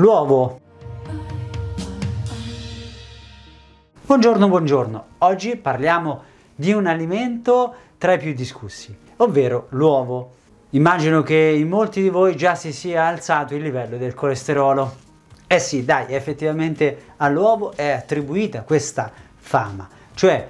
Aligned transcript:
L'uovo. 0.00 0.58
Buongiorno, 4.06 4.48
buongiorno. 4.48 5.04
Oggi 5.18 5.56
parliamo 5.56 6.22
di 6.54 6.72
un 6.72 6.86
alimento 6.86 7.74
tra 7.98 8.14
i 8.14 8.18
più 8.18 8.32
discussi, 8.32 8.96
ovvero 9.16 9.66
l'uovo. 9.72 10.36
Immagino 10.70 11.22
che 11.22 11.36
in 11.36 11.68
molti 11.68 12.00
di 12.00 12.08
voi 12.08 12.34
già 12.34 12.54
si 12.54 12.72
sia 12.72 13.04
alzato 13.04 13.54
il 13.54 13.60
livello 13.60 13.98
del 13.98 14.14
colesterolo. 14.14 14.90
Eh 15.46 15.58
sì, 15.58 15.84
dai, 15.84 16.14
effettivamente 16.14 17.12
all'uovo 17.18 17.72
è 17.76 17.90
attribuita 17.90 18.62
questa 18.62 19.12
fama, 19.36 19.86
cioè 20.14 20.48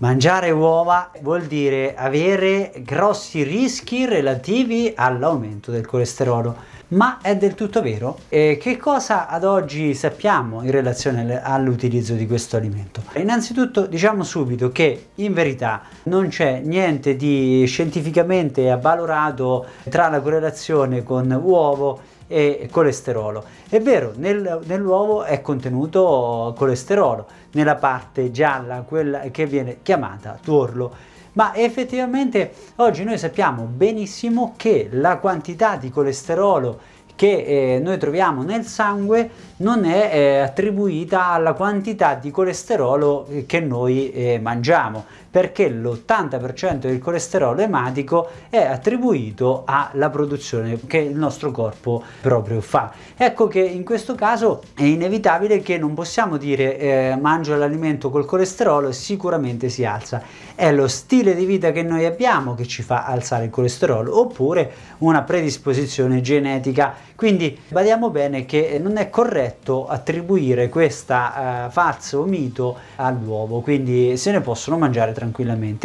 mangiare 0.00 0.50
uova 0.50 1.10
vuol 1.22 1.44
dire 1.44 1.94
avere 1.94 2.70
grossi 2.80 3.44
rischi 3.44 4.04
relativi 4.04 4.92
all'aumento 4.94 5.70
del 5.70 5.86
colesterolo. 5.86 6.73
Ma 6.94 7.18
è 7.20 7.36
del 7.36 7.54
tutto 7.56 7.82
vero? 7.82 8.20
E 8.28 8.56
che 8.60 8.76
cosa 8.76 9.26
ad 9.26 9.42
oggi 9.42 9.94
sappiamo 9.94 10.62
in 10.62 10.70
relazione 10.70 11.42
all'utilizzo 11.42 12.14
di 12.14 12.24
questo 12.24 12.56
alimento? 12.56 13.02
Innanzitutto 13.16 13.86
diciamo 13.86 14.22
subito 14.22 14.70
che 14.70 15.06
in 15.16 15.32
verità 15.32 15.82
non 16.04 16.28
c'è 16.28 16.60
niente 16.60 17.16
di 17.16 17.64
scientificamente 17.66 18.70
avvalorato 18.70 19.66
tra 19.90 20.08
la 20.08 20.20
correlazione 20.20 21.02
con 21.02 21.32
uovo 21.42 22.00
e 22.34 22.68
colesterolo. 22.70 23.44
È 23.68 23.80
vero, 23.80 24.12
nel, 24.16 24.60
nell'uovo 24.64 25.22
è 25.22 25.40
contenuto 25.40 26.52
colesterolo, 26.56 27.26
nella 27.52 27.76
parte 27.76 28.32
gialla, 28.32 28.84
quella 28.86 29.20
che 29.30 29.46
viene 29.46 29.78
chiamata 29.82 30.38
tuorlo 30.42 31.12
ma 31.34 31.52
effettivamente 31.54 32.52
oggi 32.76 33.02
noi 33.02 33.18
sappiamo 33.18 33.64
benissimo 33.64 34.54
che 34.56 34.88
la 34.92 35.16
quantità 35.18 35.74
di 35.76 35.90
colesterolo 35.90 36.78
che 37.16 37.74
eh, 37.76 37.78
noi 37.78 37.98
troviamo 37.98 38.42
nel 38.42 38.64
sangue 38.64 39.30
non 39.58 39.84
è 39.84 40.10
eh, 40.12 40.38
attribuita 40.40 41.26
alla 41.26 41.52
quantità 41.52 42.14
di 42.14 42.30
colesterolo 42.30 43.26
eh, 43.26 43.46
che 43.46 43.60
noi 43.60 44.10
eh, 44.10 44.40
mangiamo 44.40 45.04
perché 45.34 45.68
l'80% 45.68 46.76
del 46.76 47.00
colesterolo 47.00 47.60
ematico 47.60 48.28
è 48.48 48.58
attribuito 48.58 49.64
alla 49.66 50.08
produzione 50.08 50.78
che 50.86 50.98
il 50.98 51.16
nostro 51.16 51.50
corpo 51.50 52.04
proprio 52.20 52.60
fa. 52.60 52.92
Ecco 53.16 53.48
che 53.48 53.58
in 53.58 53.82
questo 53.82 54.14
caso 54.14 54.62
è 54.76 54.84
inevitabile 54.84 55.60
che 55.60 55.76
non 55.76 55.92
possiamo 55.92 56.36
dire 56.36 56.78
eh, 56.78 57.18
mangio 57.20 57.56
l'alimento 57.56 58.10
col 58.10 58.26
colesterolo 58.26 58.92
sicuramente 58.92 59.68
si 59.70 59.84
alza. 59.84 60.22
È 60.54 60.70
lo 60.70 60.86
stile 60.86 61.34
di 61.34 61.44
vita 61.44 61.72
che 61.72 61.82
noi 61.82 62.04
abbiamo 62.04 62.54
che 62.54 62.64
ci 62.64 62.82
fa 62.82 63.04
alzare 63.04 63.46
il 63.46 63.50
colesterolo 63.50 64.16
oppure 64.16 64.70
una 64.98 65.22
predisposizione 65.22 66.20
genetica. 66.20 66.94
Quindi 67.16 67.58
badiamo 67.66 68.10
bene 68.10 68.44
che 68.44 68.78
non 68.80 68.98
è 68.98 69.10
corretto 69.10 69.88
attribuire 69.88 70.68
questa 70.68 71.66
eh, 71.66 71.70
falso 71.72 72.22
mito 72.22 72.76
all'uovo, 72.96 73.58
quindi 73.62 74.16
se 74.16 74.30
ne 74.30 74.40
possono 74.40 74.78
mangiare 74.78 75.06
tranquillamente. 75.06 75.22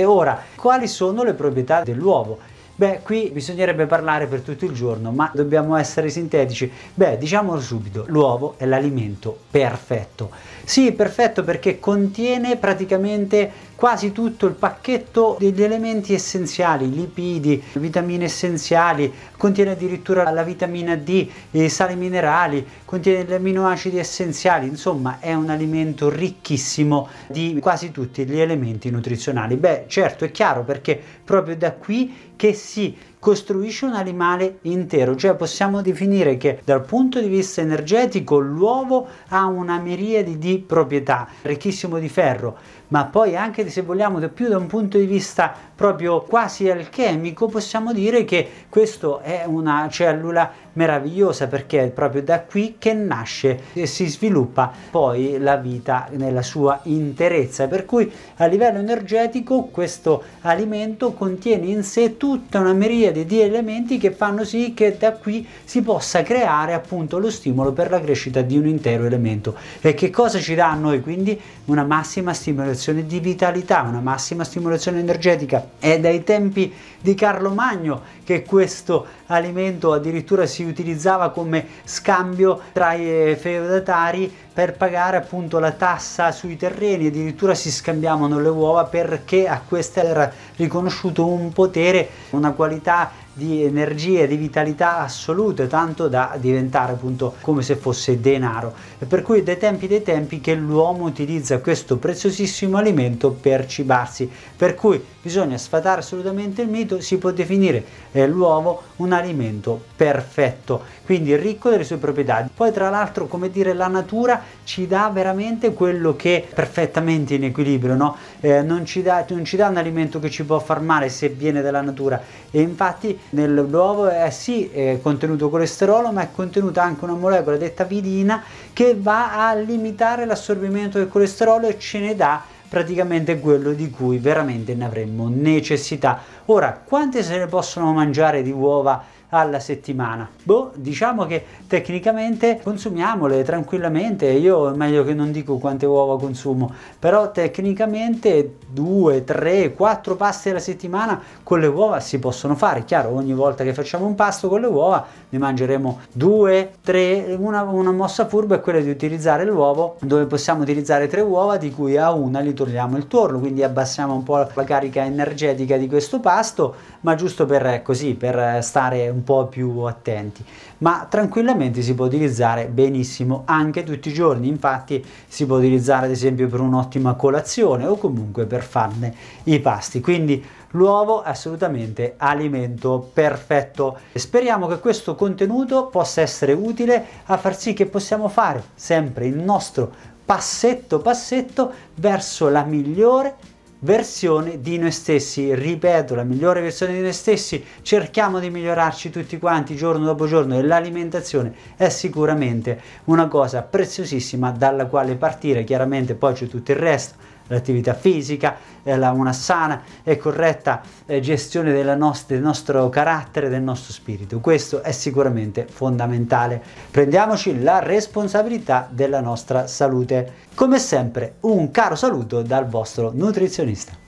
Ora, 0.04 0.42
quali 0.56 0.88
sono 0.88 1.24
le 1.24 1.34
proprietà 1.34 1.84
dell'uovo? 1.84 2.40
Beh, 2.80 3.02
qui 3.04 3.30
bisognerebbe 3.34 3.88
parlare 3.88 4.26
per 4.28 4.40
tutto 4.40 4.64
il 4.64 4.72
giorno, 4.72 5.12
ma 5.12 5.30
dobbiamo 5.36 5.76
essere 5.76 6.10
sintetici. 6.10 6.72
Beh, 6.94 7.18
diciamolo 7.18 7.60
subito, 7.60 8.06
l'uovo 8.08 8.54
è 8.56 8.64
l'alimento 8.64 9.38
perfetto. 9.52 10.32
Sì, 10.64 10.94
perfetto 10.94 11.44
perché 11.44 11.78
contiene 11.80 12.56
praticamente 12.56 13.52
quasi 13.76 14.14
tutto 14.14 14.46
il 14.46 14.54
pacchetto 14.54 15.36
degli 15.40 15.62
elementi 15.62 16.14
essenziali, 16.14 16.90
lipidi, 16.90 17.62
vitamine 17.74 18.26
essenziali, 18.26 19.12
contiene 19.36 19.72
addirittura 19.72 20.30
la 20.30 20.44
vitamina 20.44 20.96
D, 20.96 21.28
i 21.52 21.70
sali 21.70 21.96
minerali, 21.96 22.66
contiene 22.86 23.24
gli 23.24 23.34
aminoacidi 23.34 23.98
essenziali, 23.98 24.68
insomma 24.68 25.20
è 25.20 25.34
un 25.34 25.50
alimento 25.50 26.10
ricchissimo 26.10 27.08
di 27.28 27.58
quasi 27.60 27.92
tutti 27.92 28.26
gli 28.26 28.40
elementi 28.40 28.90
nutrizionali. 28.90 29.56
Beh, 29.56 29.86
certo 29.88 30.24
è 30.24 30.32
chiaro 30.32 30.64
perché 30.64 31.02
proprio 31.24 31.58
da 31.58 31.72
qui 31.72 32.28
che 32.36 32.54
si 32.54 32.69
し 32.70 32.98
costruisce 33.20 33.86
un 33.86 33.94
animale 33.94 34.60
intero, 34.62 35.16
cioè 35.16 35.36
possiamo 35.36 35.82
definire 35.82 36.38
che 36.38 36.62
dal 36.64 36.86
punto 36.86 37.20
di 37.20 37.28
vista 37.28 37.60
energetico 37.60 38.40
l'uovo 38.40 39.08
ha 39.28 39.46
una 39.46 39.78
miriade 39.78 40.38
di 40.38 40.58
proprietà, 40.60 41.28
ricchissimo 41.42 42.00
di 42.00 42.08
ferro, 42.08 42.58
ma 42.90 43.06
poi 43.06 43.36
anche 43.36 43.70
se 43.70 43.82
vogliamo 43.82 44.20
più 44.30 44.48
da 44.48 44.58
un 44.58 44.68
punto 44.68 44.98
di 44.98 45.06
vista 45.06 45.54
proprio 45.76 46.22
quasi 46.22 46.70
alchemico 46.70 47.48
possiamo 47.48 47.94
dire 47.94 48.26
che 48.26 48.48
questo 48.70 49.20
è 49.20 49.44
una 49.46 49.88
cellula 49.90 50.52
meravigliosa 50.74 51.48
perché 51.48 51.84
è 51.84 51.90
proprio 51.90 52.24
da 52.24 52.42
qui 52.42 52.76
che 52.78 52.94
nasce 52.94 53.62
e 53.74 53.86
si 53.86 54.08
sviluppa 54.08 54.72
poi 54.90 55.38
la 55.40 55.56
vita 55.58 56.08
nella 56.12 56.42
sua 56.42 56.80
interezza. 56.84 57.68
Per 57.68 57.86
cui 57.86 58.12
a 58.38 58.46
livello 58.46 58.80
energetico 58.80 59.66
questo 59.66 60.24
alimento 60.42 61.14
contiene 61.14 61.68
in 61.68 61.84
sé 61.84 62.18
tutta 62.18 62.60
una 62.60 62.74
miriade 62.74 63.09
di 63.12 63.42
elementi 63.42 63.98
che 63.98 64.12
fanno 64.12 64.44
sì 64.44 64.74
che 64.74 64.98
da 64.98 65.14
qui 65.14 65.46
si 65.64 65.82
possa 65.82 66.24
creare 66.24 66.74
appunto 66.74 67.18
lo 67.18 67.30
stimolo 67.30 67.72
per 67.72 67.90
la 67.90 68.00
crescita 68.00 68.42
di 68.42 68.58
un 68.58 68.68
intero 68.68 69.06
elemento. 69.06 69.56
E 69.82 69.94
che 69.94 70.10
cosa 70.10 70.40
ci 70.40 70.56
dà 70.56 70.72
a 70.72 70.76
noi 70.76 71.02
quindi? 71.02 71.40
Una 71.66 71.84
massima 71.84 72.34
stimolazione 72.34 73.06
di 73.06 73.20
vitalità 73.20 73.82
una 73.82 74.00
massima 74.00 74.44
stimolazione 74.44 75.00
energetica. 75.00 75.70
È 75.80 76.00
dai 76.00 76.24
tempi 76.24 76.74
di 77.00 77.16
Carlo 77.16 77.52
Magno 77.52 78.02
che 78.24 78.44
questo 78.44 79.06
alimento 79.28 79.94
addirittura 79.94 80.46
si 80.46 80.64
utilizzava 80.64 81.30
come 81.30 81.66
scambio 81.84 82.62
tra 82.74 82.94
i 82.94 83.36
feudatari 83.36 84.32
per 84.60 84.74
pagare 84.74 85.16
appunto 85.16 85.58
la 85.58 85.72
tassa 85.72 86.34
sui 86.34 86.58
terreni, 86.58 87.08
addirittura 87.08 87.56
si 87.56 87.72
scambiavano 87.72 88.42
le 88.42 88.50
uova 88.50 88.84
perché 88.84 89.48
a 89.48 89.62
queste 89.66 90.04
era 90.04 90.30
riconosciuto 90.58 91.26
un 91.26 91.54
potere, 91.54 92.10
una 92.32 92.52
qualità 92.52 93.10
di 93.32 93.64
energia 93.64 94.24
e 94.24 94.28
di 94.28 94.36
vitalità 94.36 94.98
assolute, 94.98 95.68
tanto 95.68 96.10
da 96.10 96.36
diventare 96.38 96.92
appunto 96.92 97.36
come 97.40 97.62
se 97.62 97.78
fosse 97.78 98.20
denaro. 98.20 98.74
E 99.00 99.06
per 99.06 99.22
cui 99.22 99.44
dai 99.44 99.58
tempi 99.58 99.88
dei 99.88 100.04
tempi 100.04 100.42
che 100.42 100.56
l'uomo 100.56 101.06
utilizza 101.06 101.60
questo 101.60 101.96
preziosissimo 101.96 102.76
alimento 102.76 103.32
per 103.32 103.66
cibarsi, 103.66 104.30
per 104.58 104.76
cui 104.76 105.02
bisogna 105.22 105.58
sfatare 105.58 106.00
assolutamente 106.02 106.62
il 106.62 106.70
mito, 106.70 107.02
si 107.02 107.18
può 107.18 107.32
definire 107.32 107.84
eh, 108.12 108.28
l'uovo 108.28 108.84
un 108.98 109.12
alimento 109.12 109.82
perfetto, 109.96 110.84
quindi 111.06 111.36
ricco 111.36 111.70
delle 111.70 111.84
sue 111.84 111.98
proprietà. 111.98 112.50
Poi 112.54 112.72
tra 112.72 112.90
l'altro, 112.90 113.28
come 113.28 113.50
dire, 113.50 113.74
la 113.74 113.88
natura 113.88 114.42
ci 114.64 114.88
dà 114.88 115.10
veramente 115.14 115.74
quello 115.74 116.16
che 116.16 116.38
è 116.38 116.54
perfettamente 116.54 117.36
in 117.36 117.44
equilibrio, 117.44 117.96
no? 117.96 118.16
eh, 118.40 118.62
non, 118.62 118.86
ci 118.86 119.02
dà, 119.02 119.26
non 119.30 119.46
ci 119.46 119.58
dà 119.58 119.68
un 119.68 119.78
alimento 119.78 120.20
che 120.20 120.30
ci 120.30 120.44
può 120.44 120.60
far 120.60 120.82
male 120.82 121.10
se 121.10 121.30
viene 121.30 121.62
dalla 121.62 121.82
natura 121.82 122.22
e 122.52 122.62
infatti 122.62 123.18
nell'uovo 123.32 124.08
è 124.08 124.30
sì 124.30 124.70
è 124.70 125.00
contenuto 125.02 125.50
colesterolo 125.50 126.12
ma 126.12 126.22
è 126.22 126.30
contenuta 126.34 126.84
anche 126.84 127.04
una 127.04 127.14
molecola 127.14 127.58
detta 127.58 127.84
vidina 127.84 128.44
che 128.74 128.96
va 128.98 129.48
a 129.48 129.54
limitare 129.54 130.26
l'assorbimento 130.26 130.98
del 130.98 131.08
colesterolo 131.08 131.68
e 131.68 131.78
ce 131.78 132.00
ne 132.00 132.16
dà 132.16 132.42
praticamente 132.70 133.40
quello 133.40 133.74
di 133.74 133.90
cui 133.90 134.20
veramente 134.20 134.76
ne 134.76 134.86
avremmo 134.86 135.28
necessità. 135.28 136.22
Ora, 136.46 136.80
quante 136.86 137.24
se 137.24 137.38
ne 137.38 137.48
possono 137.48 137.92
mangiare 137.92 138.44
di 138.44 138.52
uova 138.52 139.04
alla 139.30 139.60
settimana? 139.60 140.30
Boh, 140.44 140.72
diciamo 140.76 141.26
che 141.26 141.44
tecnicamente 141.68 142.60
consumiamole 142.64 143.44
tranquillamente. 143.44 144.28
Io 144.28 144.76
meglio 144.76 145.04
che 145.04 145.14
non 145.14 145.32
dico 145.32 145.58
quante 145.58 145.86
uova 145.86 146.18
consumo, 146.20 146.74
però 146.98 147.32
tecnicamente 147.32 148.58
2, 148.70 149.24
3, 149.24 149.74
4 149.74 150.16
pasti 150.16 150.50
alla 150.50 150.60
settimana 150.60 151.22
con 151.44 151.60
le 151.60 151.68
uova 151.68 152.00
si 152.00 152.20
possono 152.20 152.56
fare. 152.56 152.86
Chiaro, 152.86 153.14
ogni 153.14 153.34
volta 153.34 153.64
che 153.64 153.74
facciamo 153.74 154.06
un 154.06 154.16
pasto 154.16 154.48
con 154.48 154.62
le 154.62 154.68
uova 154.68 155.06
ne 155.30 155.38
mangeremo 155.38 156.00
2, 156.12 156.72
3. 156.82 157.36
Una, 157.38 157.62
una 157.64 157.92
mossa 157.92 158.28
furba 158.28 158.56
è 158.56 158.62
quella 158.62 158.80
di 158.80 158.90
utilizzare 158.90 159.46
l'uovo 159.46 159.98
dove 160.02 160.26
possiamo 160.26 160.62
utilizzare 160.62 161.08
3 161.08 161.22
uova 161.22 161.58
di 161.58 161.72
cui 161.72 161.98
a 161.98 162.12
una 162.12 162.40
li 162.40 162.54
togliamo 162.54 162.98
il 162.98 163.08
torno, 163.08 163.40
quindi 163.40 163.64
abbassiamo 163.64 164.14
un 164.14 164.24
po' 164.24 164.48
la 164.54 164.64
carica 164.64 165.04
energetica 165.04 165.78
di 165.78 165.88
questo 165.88 166.20
pasto, 166.20 166.76
ma 167.02 167.16
giusto 167.16 167.46
per 167.46 167.82
così, 167.82 168.16
per 168.16 168.64
stare 168.64 169.08
un 169.20 169.24
po' 169.24 169.48
più 169.48 169.80
attenti. 169.82 170.44
Ma 170.80 171.06
tranquillamente 171.10 171.82
si 171.82 171.94
può 171.94 172.06
utilizzare 172.06 172.68
benissimo 172.68 173.44
anche 173.46 173.84
tutti 173.84 174.10
i 174.10 174.14
giorni, 174.14 174.48
infatti 174.48 175.06
si 175.28 175.46
può 175.46 175.58
utilizzare 175.58 176.06
ad 176.06 176.12
esempio 176.12 176.48
per 176.48 176.62
un'ottima 176.62 177.14
colazione 177.14 177.86
o 177.86 177.98
comunque 177.98 178.46
per 178.46 178.64
farne 178.64 179.14
i 179.44 179.60
pasti. 179.60 180.00
Quindi 180.00 180.44
l'uovo 180.72 181.24
è 181.24 181.30
assolutamente 181.30 182.16
alimento 182.18 183.10
perfetto. 183.14 183.98
Speriamo 184.14 184.68
che 184.68 184.80
questo 184.80 185.16
contenuto 185.16 185.88
possa 185.88 186.22
essere 186.22 186.54
utile 186.54 187.06
a 187.26 187.38
far 187.38 187.58
sì 187.58 187.74
che 187.74 187.86
possiamo 187.86 188.30
fare 188.30 188.64
sempre 188.76 189.28
il 189.28 189.38
nostro 189.38 189.92
passetto 190.30 191.00
passetto 191.00 191.72
verso 191.96 192.50
la 192.50 192.64
migliore 192.64 193.36
versione 193.80 194.60
di 194.60 194.78
noi 194.78 194.92
stessi, 194.92 195.54
ripeto, 195.54 196.16
la 196.16 196.24
migliore 196.24 196.62
versione 196.62 196.94
di 196.94 197.02
noi 197.02 197.14
stessi, 197.14 197.64
cerchiamo 197.82 198.40
di 198.40 198.50
migliorarci 198.50 199.10
tutti 199.10 199.38
quanti 199.40 199.76
giorno 199.76 200.06
dopo 200.06 200.28
giorno 200.28 200.58
e 200.58 200.62
l'alimentazione 200.62 201.54
è 201.78 201.90
sicuramente 201.90 202.82
una 203.06 203.28
cosa 203.28 203.62
preziosissima 203.62 204.52
dalla 204.52 204.88
quale 204.88 205.16
partire, 205.16 205.64
chiaramente 205.64 206.16
poi 206.16 206.34
c'è 206.34 206.48
tutto 206.48 206.72
il 206.72 206.78
resto 206.78 207.38
l'attività 207.50 207.94
fisica, 207.94 208.56
eh, 208.82 208.98
la, 208.98 209.12
una 209.12 209.34
sana 209.34 209.82
e 210.04 210.18
corretta 210.18 210.82
eh, 211.06 211.20
gestione 211.20 211.72
nostra, 211.96 212.36
del 212.36 212.44
nostro 212.44 212.90
carattere, 212.90 213.50
del 213.50 213.62
nostro 213.62 213.94
spirito. 213.94 214.40
Questo 214.40 214.82
è 214.82 214.92
sicuramente 214.92 215.68
fondamentale. 215.70 216.62
Prendiamoci 216.90 217.62
la 217.62 217.80
responsabilità 217.80 218.88
della 218.90 219.20
nostra 219.20 219.68
salute. 219.68 220.48
Come 220.56 220.80
sempre, 220.80 221.36
un 221.42 221.70
caro 221.72 221.96
saluto 221.96 222.42
dal 222.42 222.68
vostro 222.68 223.12
nutrizionista. 223.14 223.99